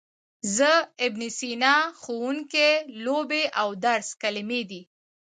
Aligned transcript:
زه، 0.55 0.71
ابن 1.05 1.21
سینا، 1.37 1.75
ښوونکی، 2.01 2.69
لوبې 3.05 3.43
او 3.61 3.69
درس 3.85 4.07
کلمې 4.21 4.61
دي. 4.69 4.81